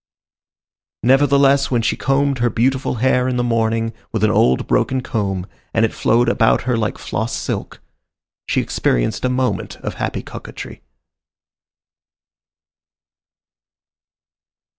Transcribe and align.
Nevertheless, 1.03 1.69
when 1.69 1.83
she 1.83 1.95
combed 1.95 2.39
her 2.39 2.49
beautiful 2.49 2.95
hair 2.95 3.27
in 3.27 3.37
the 3.37 3.43
morning 3.43 3.93
with 4.11 4.23
an 4.23 4.31
old 4.31 4.65
broken 4.65 5.01
comb, 5.01 5.45
and 5.75 5.85
it 5.85 5.93
flowed 5.93 6.27
about 6.27 6.63
her 6.63 6.75
like 6.75 6.97
floss 6.97 7.35
silk, 7.35 7.79
she 8.47 8.61
experienced 8.61 9.23
a 9.25 9.29
moment 9.29 9.75
of 9.81 9.93
happy 10.01 10.23
coquetry. 10.23 10.81